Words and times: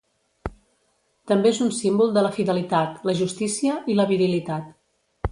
També 1.31 1.49
és 1.55 1.59
un 1.65 1.67
símbol 1.79 2.15
de 2.15 2.23
la 2.27 2.31
fidelitat, 2.37 2.95
la 3.09 3.15
justícia 3.19 3.75
i 3.95 3.99
la 3.99 4.07
virilitat. 4.13 4.73